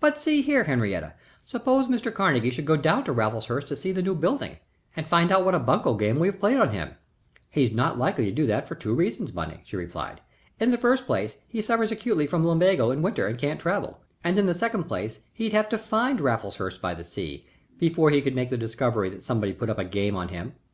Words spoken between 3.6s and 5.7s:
to see the new building and find out what a